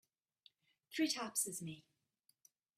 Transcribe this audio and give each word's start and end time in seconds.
Three 0.95 1.07
taps 1.09 1.45
is 1.45 1.61
me. 1.61 1.83